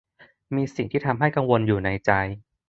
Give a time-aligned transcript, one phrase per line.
[0.55, 2.11] มีสิ่งที่ทำให้กังวลอยู่ในใจ